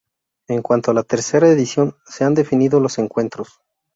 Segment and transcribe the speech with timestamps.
[0.47, 3.61] En cuanto a la tercera edición, se han definido los encuentros.